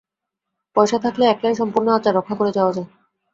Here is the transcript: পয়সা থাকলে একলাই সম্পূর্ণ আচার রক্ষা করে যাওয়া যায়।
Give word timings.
পয়সা 0.75 0.97
থাকলে 1.05 1.23
একলাই 1.27 1.55
সম্পূর্ণ 1.55 1.87
আচার 1.91 2.13
রক্ষা 2.15 2.35
করে 2.39 2.51
যাওয়া 2.57 2.71
যায়। 2.73 2.87